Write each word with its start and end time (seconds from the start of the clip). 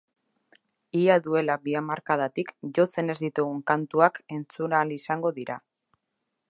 Ia 1.01 1.17
duela 1.27 1.57
bi 1.67 1.75
hamarkadatik 1.81 2.49
jotzen 2.79 3.15
ez 3.15 3.17
ditugun 3.27 3.61
kantuak 3.73 4.19
entzun 4.39 4.77
ahal 4.79 4.97
izango 5.01 5.35
dira. 5.39 5.63